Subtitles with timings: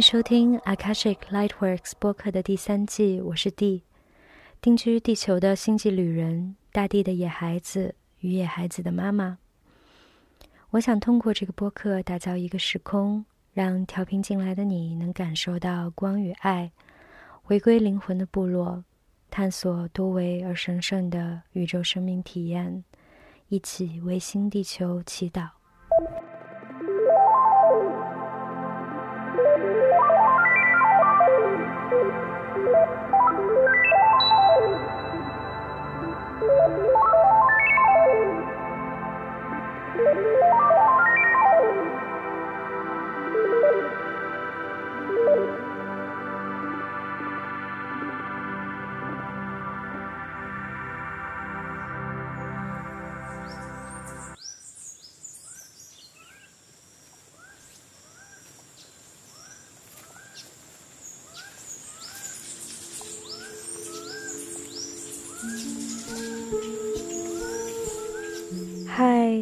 [0.00, 3.82] 欢迎收听 Akashic Lightworks 播客的第三季，我是 D，
[4.58, 9.36] 定居地球的星际旅人，大地的野孩子与野孩子的妈妈。
[10.70, 16.72] 我想通过这个播客打造一个时空，让调频进来的你能感受到光与爱，
[17.42, 18.82] 回归灵魂的部落，
[19.30, 22.82] 探索多维而神圣的宇宙生命体验，
[23.48, 25.50] 一起为新地球祈祷。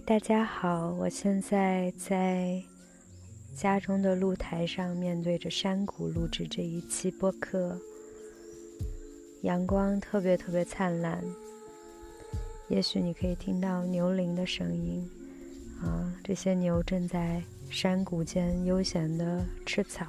[0.08, 0.90] 大家好！
[0.98, 2.62] 我现在在
[3.54, 7.78] 家中的露台上，面对着山谷录制这一期播客。
[9.42, 11.22] 阳光特别特别灿烂，
[12.70, 15.06] 也许你可以听到牛铃的声音
[15.82, 20.06] 啊，这些牛正在山谷间悠闲地吃草。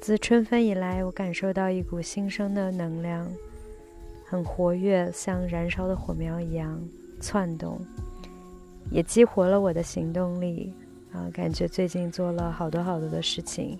[0.00, 3.30] 自春分以来，我感受到一股新生的能量，
[4.24, 6.82] 很活跃，像燃烧的火苗一样。
[7.20, 7.80] 窜动，
[8.90, 10.72] 也激活了我的行动力
[11.12, 11.28] 啊！
[11.32, 13.78] 感觉最近做了好多好多的事情，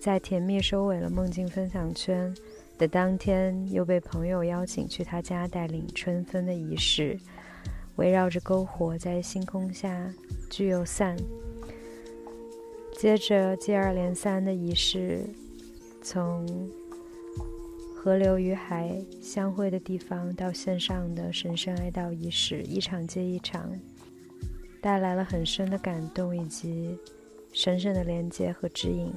[0.00, 2.34] 在甜蜜收尾了梦境分享圈
[2.76, 7.18] 的当天，又被朋友邀请去他家带领春分的仪式，
[7.96, 10.12] 围绕着篝火在星空下
[10.50, 11.16] 聚又散。
[12.98, 15.24] 接着接二连三的仪式，
[16.02, 16.46] 从。
[18.06, 23.68] 河流与海相会的地方，到线上的神圣哀悼仪式，一场接一场，
[24.80, 26.96] 带来了很深的感动以及
[27.52, 29.12] 神圣的连接和指引。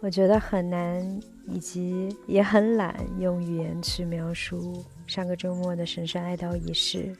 [0.00, 7.16] 我觉得很难，以及也很懒，用语言去描述上个周末的神圣哀悼仪式。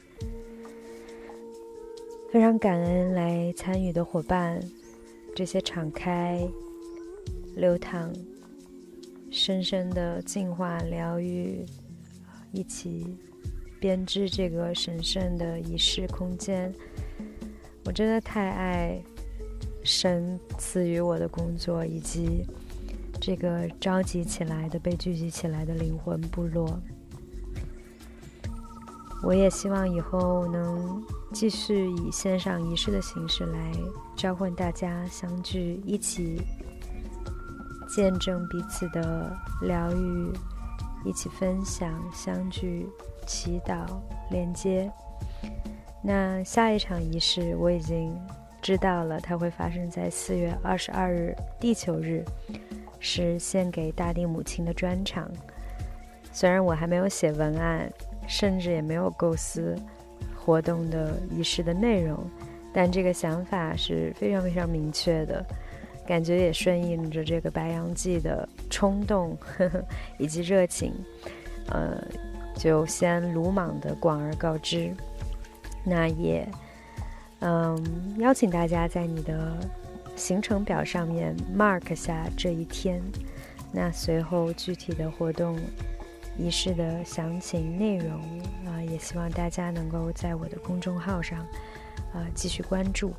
[2.31, 4.59] 非常感恩来参与的伙伴，
[5.35, 6.47] 这些敞开、
[7.55, 8.13] 流淌。
[9.37, 11.65] 深深的净化、疗愈，
[12.53, 13.17] 一起
[13.81, 16.73] 编织这个神圣的仪式空间。
[17.83, 18.97] 我真的太爱
[19.83, 22.45] 神赐予我的工作，以及
[23.19, 26.79] 这个召集起来的、被聚集起来的灵魂部落。
[29.21, 31.03] 我也希望以后能
[31.33, 33.73] 继续以线上仪式的形式来
[34.15, 36.41] 召唤大家相聚，一起。
[37.95, 40.33] 见证彼此的疗愈，
[41.05, 42.89] 一起分享、相聚、
[43.25, 43.85] 祈祷、
[44.29, 44.91] 连接。
[46.01, 48.13] 那下一场仪式我已经
[48.61, 52.25] 知道了，它会发生在四月二十二日，地球日，
[52.99, 55.31] 是献给大地母亲的专场。
[56.33, 57.89] 虽然我还没有写文案，
[58.27, 59.73] 甚至也没有构思
[60.35, 62.29] 活动的仪式的内容，
[62.73, 65.45] 但这个想法是非常非常明确的。
[66.05, 69.83] 感觉也顺应着这个白羊季的冲动呵呵
[70.19, 70.93] 以及热情，
[71.69, 72.01] 呃，
[72.55, 74.93] 就先鲁莽的广而告之。
[75.83, 76.47] 那也，
[77.39, 79.57] 嗯，邀请大家在你的
[80.15, 83.01] 行程表上面 mark 下这一天。
[83.71, 85.59] 那随后具体的活动
[86.37, 88.21] 仪式的详情内容
[88.65, 91.39] 啊，也希望大家能够在我的公众号上
[92.13, 93.11] 啊继续关注。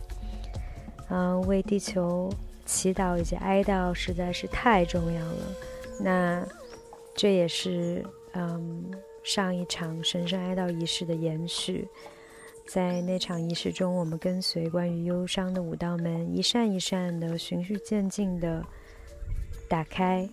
[1.08, 2.30] 嗯，为地球。
[2.66, 5.42] 祈祷以及哀悼实在是太重要了。
[5.98, 6.46] 那
[7.14, 8.04] 这也是
[8.34, 8.92] 嗯
[9.24, 11.88] 上一场神圣哀悼仪式的延续。
[12.66, 18.60] 在那场仪式中，我们跟随关于忧伤的五道门，一扇一扇的循序渐进的
[19.68, 20.28] 打开。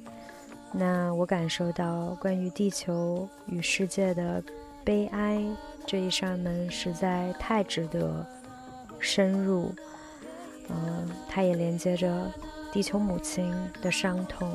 [0.74, 4.44] 那我感受到关于地球与世界的
[4.83, 5.45] 悲哀
[5.86, 8.25] 这一扇门实在太值得
[8.97, 9.71] 深入。
[10.69, 12.31] 嗯，它也连接着
[12.71, 14.51] 地球母亲的伤痛，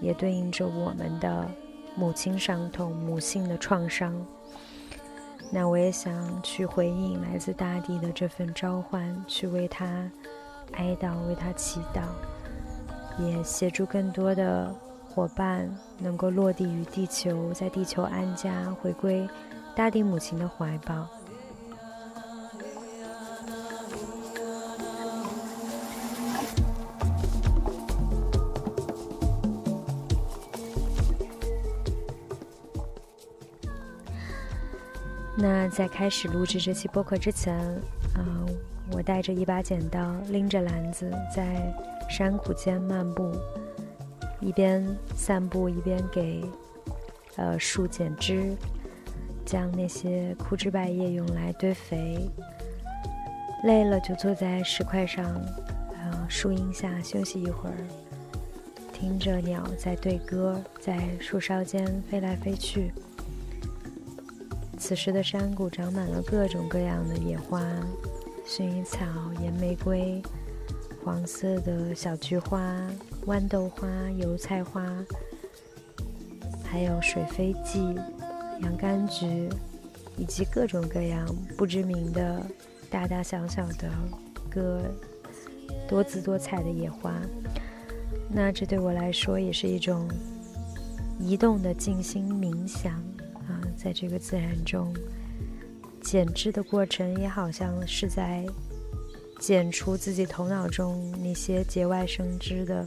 [0.00, 1.48] 也对应着我们的
[1.94, 4.14] 母亲伤痛、母性的创伤。
[5.50, 10.10] 那我也想去回应来自大地的这份召唤，去为他
[10.72, 12.02] 哀悼、为他祈祷，
[13.22, 14.74] 也协助更多的
[15.08, 19.28] 伙伴能够落地于地球，在地球安家，回归
[19.76, 21.06] 大地母亲的怀抱。
[35.42, 37.58] 那在开始录制这期播客之前，
[38.16, 38.46] 嗯，
[38.92, 41.74] 我带着一把剪刀，拎着篮子，在
[42.08, 43.28] 山谷间漫步，
[44.40, 44.86] 一边
[45.16, 46.44] 散步一边给
[47.34, 48.54] 呃树剪枝，
[49.44, 52.30] 将那些枯枝败叶用来堆肥。
[53.64, 55.24] 累了就坐在石块上，
[56.04, 57.76] 呃，树荫下休息一会儿，
[58.92, 62.92] 听着鸟在对歌，在树梢间飞来飞去。
[64.82, 67.62] 此时的山谷长满了各种各样的野花，
[68.44, 68.98] 薰衣草、
[69.40, 70.20] 岩玫瑰、
[71.04, 72.60] 黄色的小菊花、
[73.26, 74.84] 豌豆花、油菜花，
[76.64, 77.96] 还有水飞蓟、
[78.60, 79.48] 洋甘菊，
[80.16, 82.44] 以及各种各样不知名的
[82.90, 83.88] 大大小小的
[84.50, 84.82] 各
[85.88, 87.14] 多姿多彩的野花。
[88.28, 90.08] 那这对我来说也是一种
[91.20, 93.00] 移动的静心冥想。
[93.82, 94.94] 在这个自然中，
[96.00, 98.46] 剪枝的过程也好像是在
[99.40, 102.86] 剪除自己头脑中那些节外生枝的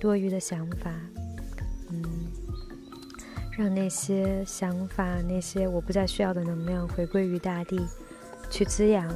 [0.00, 0.90] 多余的想法，
[1.90, 2.02] 嗯，
[3.58, 7.78] 让那些想法、那些我不再需要的能量回归于大地，
[8.48, 9.06] 去滋养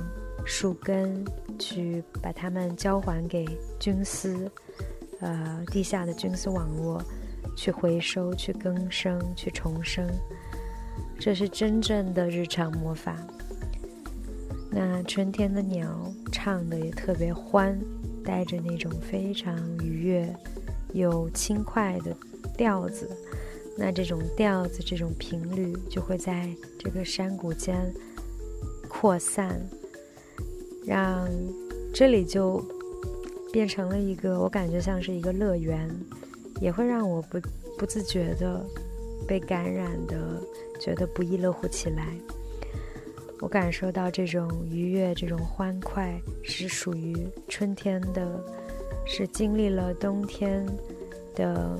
[0.45, 1.25] 树根，
[1.59, 3.47] 去把它们交还给
[3.81, 4.51] 菌丝，
[5.21, 7.03] 呃，地下的菌丝网络，
[7.57, 10.07] 去回收、去更生、去重生。
[11.19, 13.17] 这是真正的日常魔法。
[14.71, 17.79] 那春天的鸟唱的也特别欢，
[18.23, 20.33] 带着那种非常愉悦
[20.93, 22.15] 又轻快的
[22.57, 23.09] 调子。
[23.79, 26.49] 那这种调子、这种频率就会在
[26.79, 27.93] 这个山谷间
[28.89, 29.61] 扩散，
[30.87, 31.29] 让
[31.93, 32.63] 这里就
[33.53, 35.89] 变成了一个我感觉像是一个乐园，
[36.61, 37.41] 也会让我不
[37.79, 38.65] 不自觉的
[39.27, 40.41] 被感染的。
[40.79, 42.07] 觉得不亦乐乎起来，
[43.41, 47.15] 我感受到这种愉悦、这种欢快是属于
[47.49, 48.41] 春天的，
[49.07, 50.67] 是经历了冬天
[51.35, 51.79] 的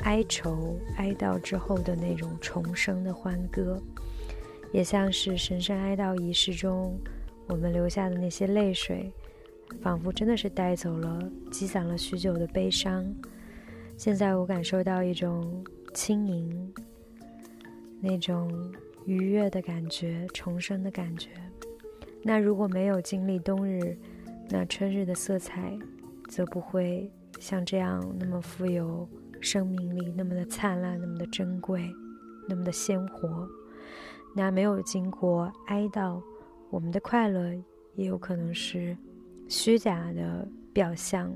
[0.00, 3.80] 哀愁、哀悼之后的那种重生的欢歌，
[4.72, 6.98] 也像是神圣哀悼仪式中
[7.46, 9.12] 我们留下的那些泪水，
[9.80, 13.04] 仿佛真的是带走了积攒了许久的悲伤。
[13.96, 15.64] 现在我感受到一种
[15.94, 16.74] 轻盈。
[18.04, 18.50] 那种
[19.06, 21.30] 愉悦的感觉，重生的感觉。
[22.20, 23.96] 那如果没有经历冬日，
[24.50, 25.78] 那春日的色彩，
[26.28, 27.08] 则不会
[27.38, 29.08] 像这样那么富有
[29.40, 31.88] 生命力，那么的灿烂，那么的珍贵，
[32.48, 33.48] 那么的鲜活。
[34.34, 36.20] 那没有经过哀悼，
[36.70, 37.54] 我们的快乐
[37.94, 38.96] 也有可能是
[39.48, 41.30] 虚假的表象。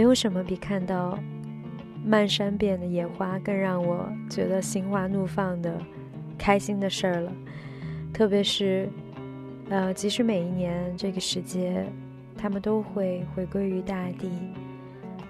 [0.00, 1.18] 没有什么比看到
[2.02, 5.78] 漫山遍的野花更让我觉得心花怒放的
[6.38, 7.30] 开心的事儿了。
[8.10, 8.88] 特别是，
[9.68, 11.84] 呃，即使每一年这个时节，
[12.34, 14.30] 他们都会回归于大地，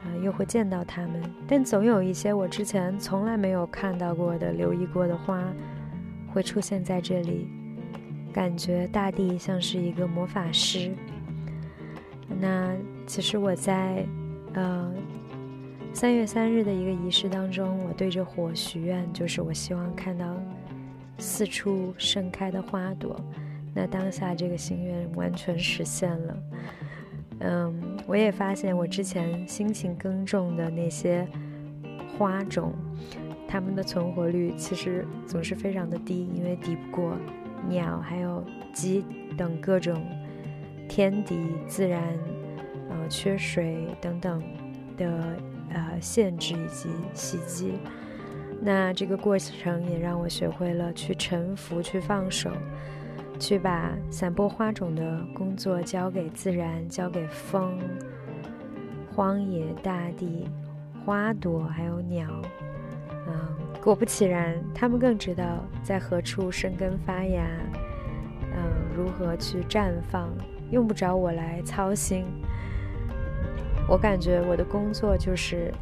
[0.05, 5.43] 啊，又会见到他们，但总有一些我之前从来没有看到过的、留意过的花，
[6.33, 7.49] 会出现在这里，
[8.33, 10.93] 感觉大地像是一个魔法师。
[12.41, 12.73] 那
[13.05, 14.07] 其实我在。
[14.55, 14.93] 呃，
[15.93, 20.37] 三月三日的一个仪式当中，我对着火许愿，就是我希望看到
[21.19, 23.21] 四处盛开的花朵。
[23.73, 26.37] 那当下这个心愿完全实现了。
[27.43, 31.27] 嗯，我也发现我之前辛勤耕种的那些
[32.19, 32.73] 花种，
[33.47, 37.17] 它们的存活率其实总是非常的低，因为抵不过
[37.69, 39.05] 鸟还有鸡
[39.39, 40.05] 等各种
[40.89, 41.37] 天敌
[41.69, 42.03] 自然。
[42.91, 44.43] 呃，缺水等等
[44.97, 45.37] 的
[45.73, 47.75] 呃限制以及袭击，
[48.61, 52.51] 那这个过程也让我学会了去臣服、去放手，
[53.39, 57.79] 去把散播花种的工作交给自然、交给风、
[59.15, 60.49] 荒野、大地、
[61.07, 62.29] 花朵还有鸟。
[63.29, 63.33] 嗯，
[63.81, 67.47] 果不其然，他们更知道在何处生根发芽，
[68.53, 70.29] 嗯，如何去绽放，
[70.73, 72.25] 用不着我来操心。
[73.91, 75.75] 我感觉我的工作就是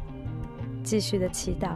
[0.83, 1.75] 继续的祈祷。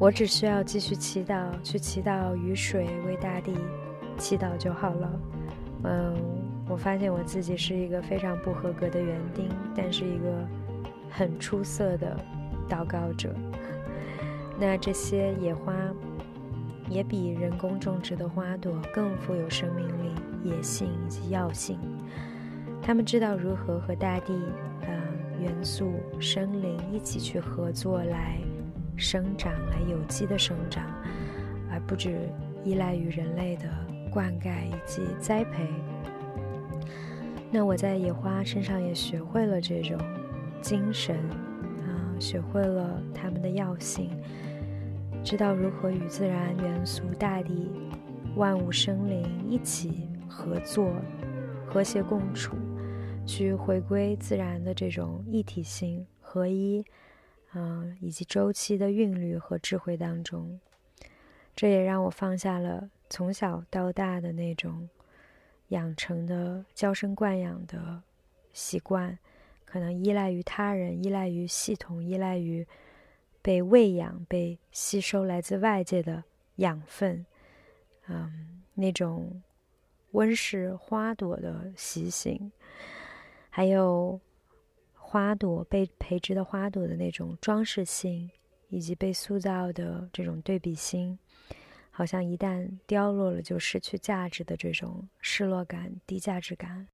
[0.00, 3.54] 我只需要继续祈祷，去祈祷雨水为大地
[4.16, 5.20] 祈祷就好了。
[5.84, 6.12] 嗯，
[6.68, 10.44] 我发现我自己是一个非常不合格的园丁，但是一个
[11.08, 12.16] 很出色的
[12.68, 13.32] 祷告者。
[14.58, 15.72] 那这些野花
[16.90, 21.78] 也比人工种植的花朵更富有生命力、野性以及药性。
[22.88, 24.32] 他们知道如何和大地、
[24.80, 24.88] 呃
[25.42, 28.38] 元素、生灵一起去合作来
[28.96, 30.86] 生长、来有机的生长，
[31.70, 32.18] 而不只
[32.64, 33.64] 依赖于人类的
[34.10, 35.66] 灌溉以及栽培。
[37.50, 39.98] 那我在野花身上也学会了这种
[40.62, 41.14] 精神，
[41.84, 44.08] 啊，学会了它们的药性。
[45.22, 47.70] 知道如何与自然元素、大地、
[48.34, 50.90] 万物生灵一起合作、
[51.66, 52.56] 和谐共处，
[53.28, 56.82] 去回归自然的这种一体性、合一，
[57.52, 60.58] 嗯，以及周期的韵律和智慧当中。
[61.54, 64.88] 这也让我放下了从小到大的那种
[65.68, 68.02] 养成的娇生惯养的
[68.54, 69.18] 习惯，
[69.66, 72.66] 可能依赖于他人、依赖于系统、依赖于。
[73.40, 76.24] 被喂养、被吸收来自外界的
[76.56, 77.24] 养分，
[78.08, 79.42] 嗯，那种
[80.10, 82.52] 温室花朵的习性，
[83.58, 84.20] 还有
[84.94, 88.30] 花朵被培植的花朵的那种装饰性，
[88.68, 91.18] 以及被塑造的这种对比心，
[91.90, 96.86] 好像一旦凋落了就失去价值的这种失落感、低价值感。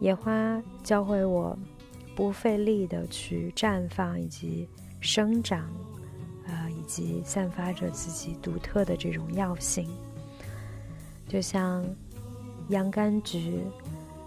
[0.00, 1.56] 野花教会我
[2.16, 4.66] 不费力的去绽放以及
[4.98, 5.70] 生长，
[6.46, 9.86] 呃，以及散发着自己独特的这种药性。
[11.28, 11.84] 就像
[12.70, 13.60] 洋甘菊，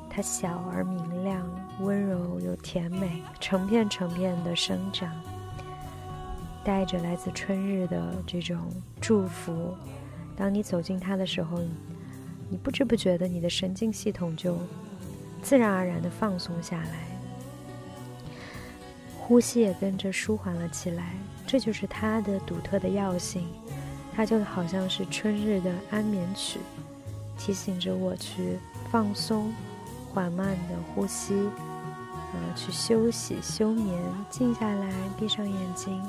[0.10, 1.44] 它小而明亮，
[1.80, 5.12] 温柔又甜美，成片成片的生长，
[6.63, 8.60] 带着来自春日的这种
[9.01, 9.75] 祝福。
[10.38, 11.60] 当你走进它的时候，
[12.48, 14.56] 你不知不觉的，你的神经系统就。
[15.43, 17.05] 自然而然的放松下来，
[19.19, 21.13] 呼吸也跟着舒缓了起来。
[21.45, 23.45] 这就是它的独特的药性，
[24.15, 26.59] 它就好像是春日的安眠曲，
[27.38, 28.57] 提醒着我去
[28.89, 29.53] 放松，
[30.12, 31.35] 缓慢的呼吸，
[32.33, 36.01] 呃，去休息、休眠，静下来，闭上眼睛，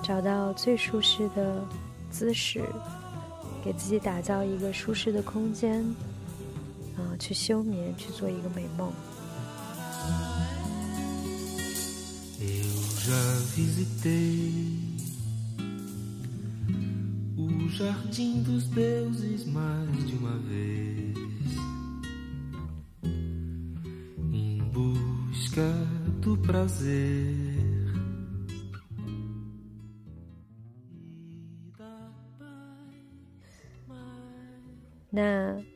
[0.00, 1.62] 找到最舒适的
[2.10, 2.62] 姿势，
[3.62, 5.84] 给自己打造一个舒适的空间。
[7.11, 8.93] 啊，去休眠，去做一个美梦。
[35.09, 35.70] 那。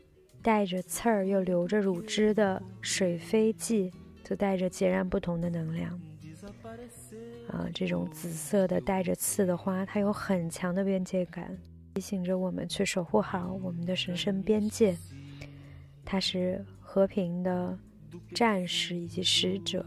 [0.47, 3.91] 带着刺儿又流着乳汁的水飞蓟，
[4.23, 5.91] 就带着截然不同的能量。
[7.49, 11.59] 啊，这种紫色的带着刺的花，它有很强的边界感，
[11.95, 14.97] 提醒着我们去守护好我们的神圣边界。
[16.05, 17.77] 它是和平的
[18.33, 19.85] 战士以及使者。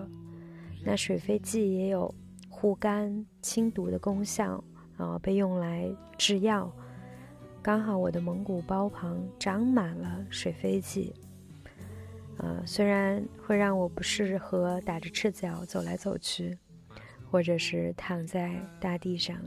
[0.84, 2.14] 那水飞蓟也有
[2.50, 4.62] 护肝清毒的功效，
[4.98, 6.70] 啊，被用来制药。
[7.62, 11.14] 刚好我的蒙古包旁长满了水飞蓟，
[12.38, 16.58] 呃，虽然会让我不适合打着赤脚走来走去，
[17.30, 19.38] 或者是躺在大地上，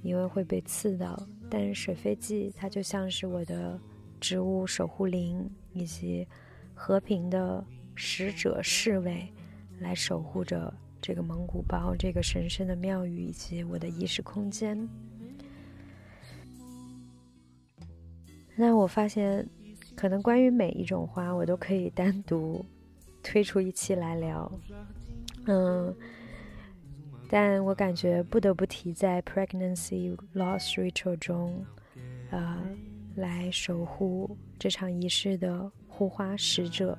[0.00, 3.78] 因为会被刺到，但是水飞蓟它就像是我的
[4.18, 6.26] 植物守护灵以及
[6.74, 7.62] 和平的
[7.94, 9.30] 使者侍卫，
[9.80, 14.88] 来守护着这个蒙古包这个神圣的庙宇以及我的意识空间。
[18.54, 19.48] 那我发现，
[19.96, 22.64] 可能关于每一种花，我都可以单独
[23.22, 24.50] 推出一期来聊。
[25.46, 25.94] 嗯，
[27.28, 31.64] 但我感觉不得不提在 pregnancy loss ritual 中，
[32.30, 32.62] 呃，
[33.16, 36.96] 来守护这场仪式的护花使者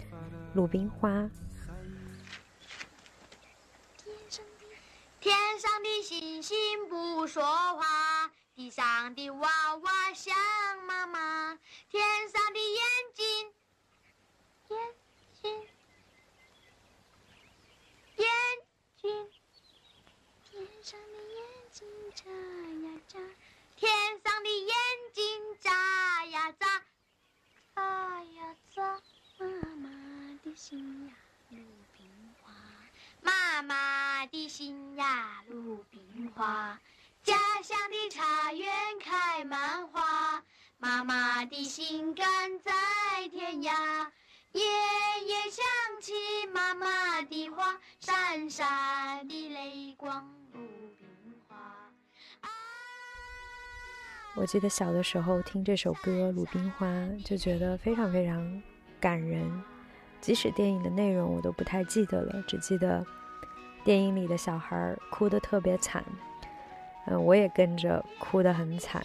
[0.54, 1.28] ——鲁冰花。
[5.20, 6.56] 天上的星星
[6.88, 8.30] 不说话，
[8.62, 10.32] 地上的娃娃想
[10.86, 11.58] 妈妈，
[11.90, 12.80] 天上的眼
[13.12, 13.52] 睛，
[14.68, 14.78] 眼
[15.42, 15.68] 睛，
[18.18, 18.28] 眼
[19.00, 19.30] 睛，
[20.48, 21.42] 天上的眼
[21.72, 22.30] 睛眨
[22.86, 23.18] 呀眨，
[23.74, 23.90] 天
[24.22, 24.72] 上的眼
[25.12, 26.84] 睛眨呀眨，
[27.74, 29.02] 眨呀眨，
[29.38, 31.14] 妈妈的心呀。
[33.22, 36.78] 妈妈的心呀，鲁冰花；
[37.22, 38.68] 家乡的茶园
[39.00, 40.42] 开满花。
[40.78, 42.26] 妈妈的心肝
[42.58, 42.72] 在
[43.30, 43.70] 天涯，
[44.50, 44.62] 夜
[45.24, 45.64] 夜想
[46.00, 46.12] 起
[46.52, 50.60] 妈妈的话，闪闪的泪光，鲁
[50.98, 51.08] 冰
[51.46, 51.56] 花。
[54.34, 56.86] 我记得小的时候听这首歌《鲁冰花》，
[57.22, 58.62] 就觉得非常非常
[59.00, 59.62] 感人。
[60.20, 63.06] 即使电影的内容我都不太记得了，只记得
[63.84, 66.04] 电影里的小孩哭得特别惨，
[67.06, 69.04] 嗯，我也跟着哭得很惨，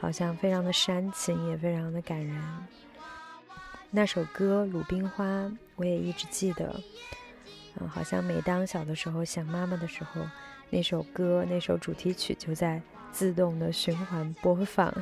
[0.00, 2.42] 好像非常的煽情，也非常的感人。
[3.90, 5.24] 那首歌《鲁冰花》
[5.76, 6.80] 我也一直记得，
[7.80, 10.20] 嗯，好像每当小的时候想妈妈的时候，
[10.70, 14.92] 那首歌那首主题曲就在自动的循环播放。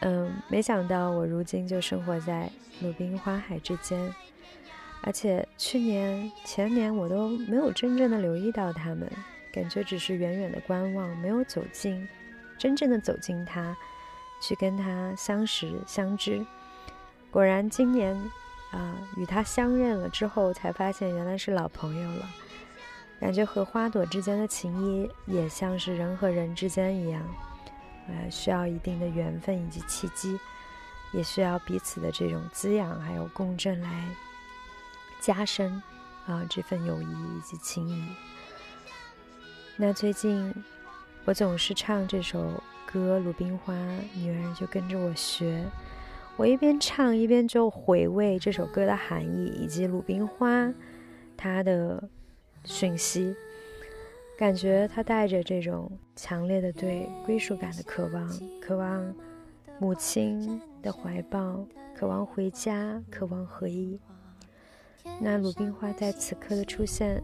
[0.00, 4.14] 嗯，没想到我如今就生活在鲁冰花海之间，
[5.02, 9.10] 而且去年、前年我都没有真正的留意到他们，
[9.54, 12.08] 感觉只是远远的观望，没有走近，
[12.58, 13.76] 真正的走近它，
[14.42, 16.44] 去跟它相识相知。
[17.30, 18.16] 果然，今年
[18.72, 22.28] 啊，与它相认了之后，才发现原来是老朋友了，
[23.20, 27.22] 感觉和花朵之间的情谊也像是人和人之间一样。
[28.08, 30.38] 呃，需要一定的缘分以及契机，
[31.12, 34.04] 也需要彼此的这种滋养还有共振来
[35.20, 35.80] 加深
[36.26, 38.04] 啊这份友谊以及情谊。
[39.76, 40.54] 那最近
[41.24, 42.48] 我总是唱这首
[42.86, 43.74] 歌《鲁冰花》，
[44.14, 45.64] 女儿就跟着我学，
[46.36, 50.72] 我一边唱一边就回味这首歌的含义以及鲁冰花
[51.36, 52.08] 它的
[52.64, 53.34] 讯息。
[54.38, 59.12] 感觉它带着这种强烈的对归属感的渴望，渴望
[59.80, 63.98] 母亲的怀抱，渴望回家，渴望合一。
[65.20, 67.20] 那鲁冰花在此刻的出现，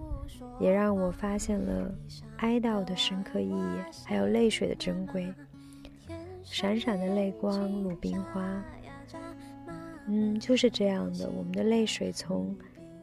[0.58, 1.94] 也让我发现了
[2.38, 5.32] 哀悼的深刻意义，还有泪水的珍贵。
[6.42, 8.64] 闪闪的泪光，鲁冰花。
[10.06, 12.56] 嗯，就是这样的，我们的泪水从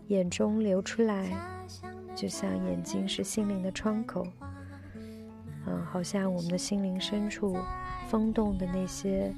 [0.07, 1.29] 眼中流出来。
[2.15, 4.25] 就像眼睛是心灵的窗口，
[5.67, 7.55] 嗯，好像我们的心灵深处
[8.07, 9.31] 风冻的那些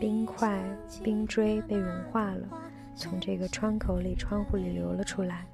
[0.00, 0.64] 冰块、
[1.04, 2.48] 冰锥被融化了，
[2.96, 5.44] 从这个窗口里、窗户里流了出来。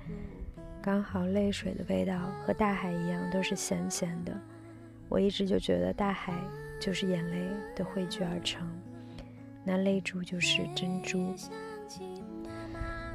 [0.87, 4.33] 刚好泪水的味道和大海一样，都是咸咸的。
[5.09, 6.33] 我一直就觉得大海
[6.81, 8.65] 就是眼泪的汇聚而成，
[9.65, 11.35] 那泪珠就是珍珠。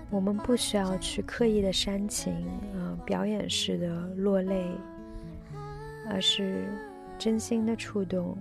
[0.09, 4.69] 我们不需要去刻意的煽情，呃，表演式的落泪，
[6.09, 6.65] 而是
[7.17, 8.37] 真心的触动，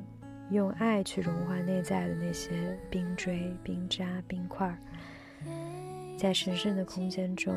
[0.50, 4.76] 用爱去融化内在的那些冰锥、冰渣、冰块，
[6.18, 7.54] 在神圣的空间中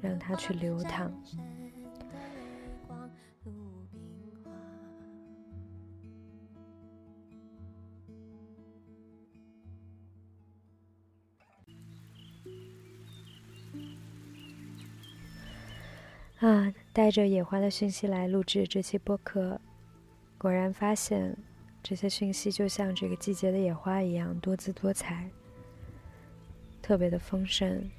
[0.00, 1.12] 让它去流淌。
[16.40, 19.60] 啊，带着野花的讯息来录制这期播客，
[20.38, 21.36] 果然发现
[21.82, 25.28] 这些讯息就像这个季节的野花一样多姿多彩，
[26.80, 27.90] 特别的丰盛。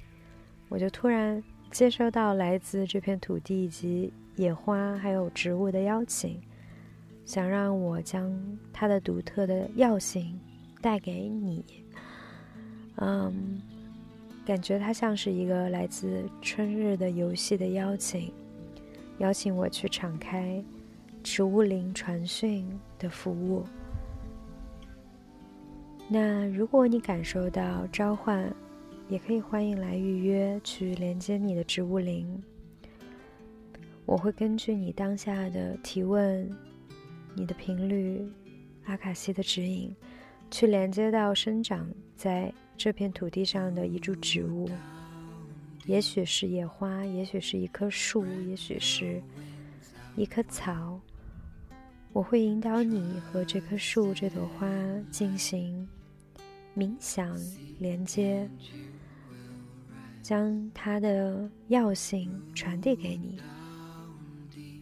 [0.68, 1.40] 我就突然
[1.72, 6.40] 接收到来自这片土地以及野花还有植物的邀请，
[7.24, 8.30] 想让我将
[8.72, 10.38] 它的独特的药性
[10.80, 11.64] 带给你。
[12.96, 13.60] 嗯。
[14.44, 18.32] 感觉它像是一个来自春日的游戏的邀请，
[19.18, 20.60] 邀请我去敞开
[21.22, 23.64] 植物灵传讯的服务。
[26.08, 28.52] 那如果你感受到召唤，
[29.08, 32.42] 也可以欢迎来预约去连接你的植物灵。
[34.04, 36.50] 我会根据你当下的提问、
[37.34, 38.26] 你的频率、
[38.84, 39.94] 阿卡西的指引，
[40.50, 42.52] 去连接到生长在。
[42.74, 44.68] 这片土地上的一株植物，
[45.84, 49.22] 也许是野花，也许是一棵树，也许是
[50.16, 50.98] 一棵草。
[52.12, 54.66] 我会引导你和这棵树、这朵花
[55.12, 55.86] 进行
[56.76, 57.38] 冥想
[57.78, 58.48] 连接，
[60.22, 63.40] 将它的药性传递给你。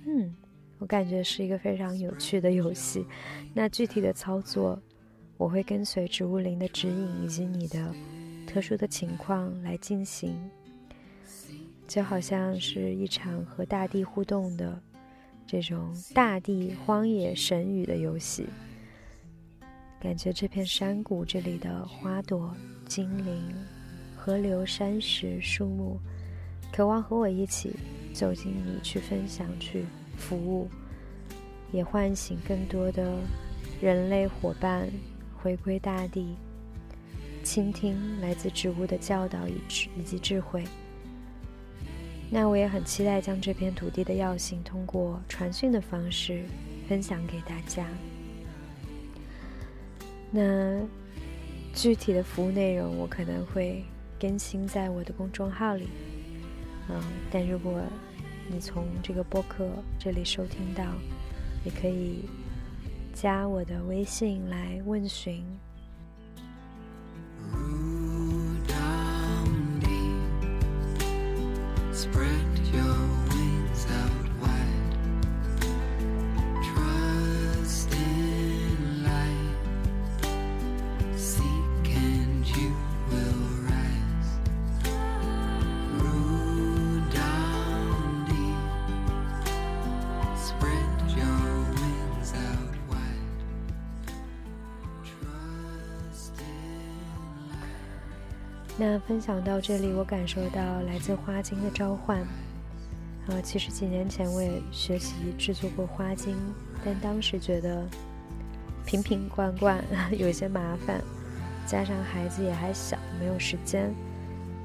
[0.06, 0.34] 嗯，
[0.78, 3.04] 我感觉是一个非常有趣的游戏。
[3.52, 4.80] 那具体的操作，
[5.36, 7.94] 我会跟随植物灵的指引以及你的
[8.46, 10.34] 特殊的情况来进行，
[11.88, 14.80] 就好像是一场和大地互动的
[15.46, 18.46] 这种大地荒野神语的游戏。
[20.00, 23.54] 感觉这片山谷这里的花朵、精灵、
[24.16, 25.98] 河流、山石、树木，
[26.72, 27.76] 渴望和我一起
[28.14, 29.84] 走进你，去分享，去
[30.16, 30.70] 服务，
[31.70, 33.14] 也唤醒更多的
[33.78, 34.88] 人类伙伴
[35.36, 36.34] 回归大地，
[37.44, 40.64] 倾听来自植物的教导以智以及智慧。
[42.30, 46.46] 那我也很期待将这片土地的药性通过传讯的方式
[46.88, 47.86] 分享给大家。
[50.30, 50.80] 那
[51.74, 53.84] 具体的服务内容，我可能会
[54.18, 55.88] 更新在我的公众号里。
[56.88, 57.80] 嗯，但如果
[58.48, 60.84] 你从这个播客这里收听到，
[61.64, 62.24] 也可以
[63.12, 65.44] 加我的微信来问询。
[98.80, 102.26] 那分享到这里，我感受到来自花精的召唤。
[103.28, 106.34] 呃，其实几年前我也学习制作过花精，
[106.82, 107.86] 但当时觉得
[108.86, 109.84] 瓶瓶罐罐
[110.16, 110.98] 有些麻烦，
[111.66, 113.94] 加上孩子也还小，没有时间。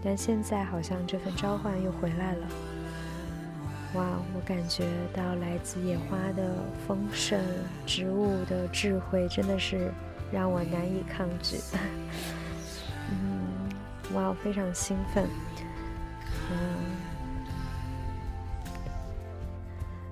[0.01, 2.47] 但现在好像这份召唤又回来了。
[3.95, 6.55] 哇，我感觉到来自野花的
[6.87, 7.37] 丰盛，
[7.85, 9.91] 植物的智慧，真的是
[10.31, 11.57] 让我难以抗拒。
[14.15, 15.27] 哇，我非常兴奋！
[16.51, 16.57] 嗯，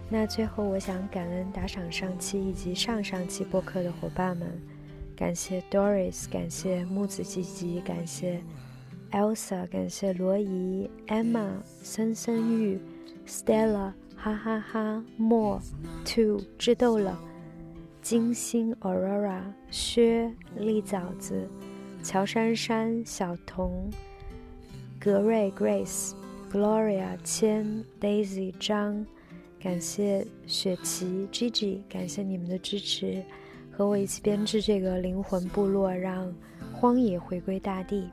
[0.09, 4.61] 那最后我想感恩打赏上期以及上上期播客的伙伴们，
[5.15, 8.41] 感谢 Doris，感谢木子吉吉，感谢
[9.11, 11.47] Elsa，感谢罗怡、Emma、
[11.81, 12.81] 森森玉、
[13.25, 15.61] Stella，哈哈哈莫
[16.03, 17.17] Two 智斗了，
[18.01, 21.47] 金星 Aurora，薛栗枣子。
[22.03, 23.89] 乔珊珊、小童、
[24.99, 26.11] 格瑞、Grace、
[26.51, 27.65] Gloria、千、
[27.99, 29.05] Daisy、张，
[29.57, 33.23] 感谢雪琪、Gigi，感谢你们的支持，
[33.71, 36.31] 和我一起编织这个灵魂部落，让
[36.73, 38.09] 荒野回归大地。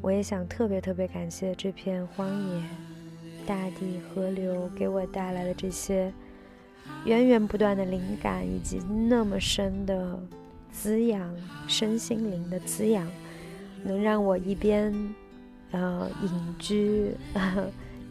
[0.00, 2.62] 我也想特别特别感谢这片荒野、
[3.46, 6.10] 大地、河流给我带来的这些
[7.04, 10.18] 源源不断的灵感，以及那么深的。
[10.74, 11.34] 滋养
[11.68, 13.08] 身心灵的滋养，
[13.84, 14.92] 能让我一边
[15.70, 17.12] 呃隐居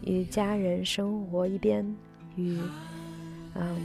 [0.02, 1.84] 与家人生活，一边
[2.36, 2.58] 与
[3.54, 3.76] 嗯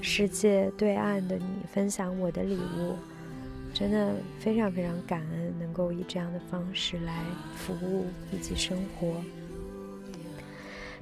[0.00, 2.94] 世界对岸的你分享我的礼物，
[3.74, 7.24] 真的非常非常感恩，能够以这样的方式来
[7.56, 9.12] 服务以及生活。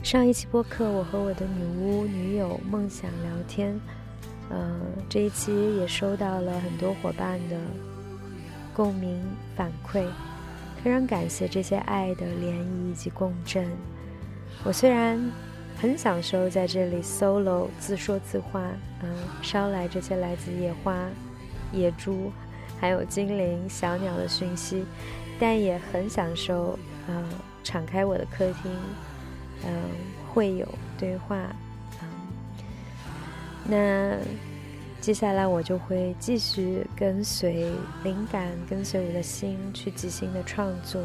[0.03, 3.79] 上一期播客，我和我的女巫女友梦想聊天。
[4.51, 7.57] 嗯，这一期也收到了很多伙伴的
[8.75, 9.21] 共鸣
[9.57, 10.05] 反馈，
[10.83, 13.67] 非常感谢这些爱的涟漪以及共振。
[14.65, 15.21] 我虽然
[15.77, 18.63] 很享受在这里 solo 自说自话，
[19.03, 19.09] 嗯，
[19.43, 20.97] 捎来这些来自野花、
[21.73, 22.31] 野猪，
[22.81, 24.85] 还有精灵、小鸟的讯息，
[25.39, 26.79] 但也很享受，
[27.09, 27.25] 嗯，
[27.65, 28.71] 敞开我的客厅，
[29.65, 29.73] 嗯，
[30.33, 31.37] 会有对话。
[33.69, 34.17] 那
[35.01, 37.71] 接下来我就会继续跟随
[38.03, 41.03] 灵感，跟随我的心去即兴的创作。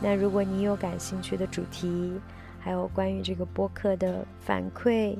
[0.00, 2.12] 那如果你有感兴趣的主题，
[2.60, 5.16] 还有关于这个播客的反馈，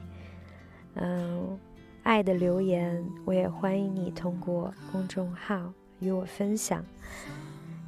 [0.94, 1.58] 嗯，
[2.02, 6.84] 爱的留言，我也欢迎你通过公众号与我分享。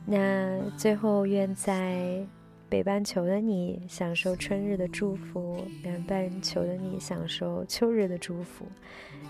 [0.07, 2.27] 那最后，愿在。
[2.68, 8.66] 北半球的你享受春日的祝福，南半球的你享受秋日的祝福。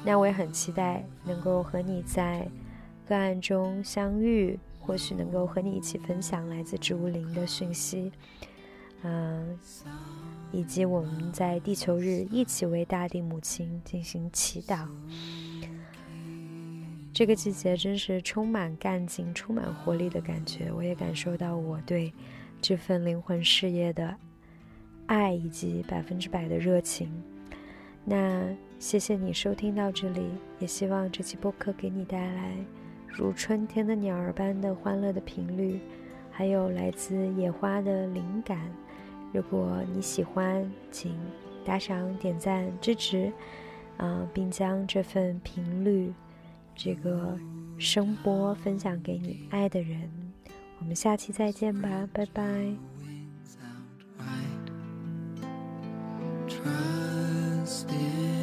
[0.05, 2.49] 那我也很期待能够和你在
[3.07, 8.11] 个案中相遇，或许能够和你一起分享来自植物灵的讯息，
[9.03, 9.57] 嗯，
[10.51, 14.89] 以及我们在地球日一起为大地母亲进行祈祷。
[17.13, 22.13] 这个季节真是充满干劲、充满活力的感觉，我也感受到我对。
[22.61, 24.15] 这份灵魂事业的
[25.07, 27.11] 爱以及百分之百的热情，
[28.05, 28.45] 那
[28.79, 30.23] 谢谢你收听到这里，
[30.59, 32.55] 也希望这期播客给你带来
[33.07, 35.81] 如春天的鸟儿般的欢乐的频率，
[36.31, 38.59] 还有来自野花的灵感。
[39.33, 41.17] 如果你喜欢，请
[41.65, 43.33] 打赏、点赞、支持，
[43.97, 46.13] 啊，并将这份频率、
[46.75, 47.39] 这个
[47.79, 50.11] 声波分享给你爱的人。
[50.81, 52.43] 我们下期再见吧，拜拜。
[56.49, 58.38] Trust in